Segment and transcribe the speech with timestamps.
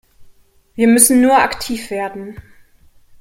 [0.73, 2.41] Wir müssen nur aktiv werden.